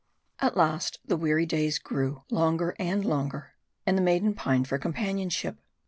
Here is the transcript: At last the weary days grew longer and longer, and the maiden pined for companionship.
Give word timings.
At 0.39 0.57
last 0.57 0.97
the 1.05 1.15
weary 1.15 1.45
days 1.45 1.77
grew 1.77 2.23
longer 2.31 2.75
and 2.79 3.05
longer, 3.05 3.53
and 3.85 3.95
the 3.95 4.01
maiden 4.01 4.33
pined 4.33 4.67
for 4.67 4.79
companionship. 4.79 5.57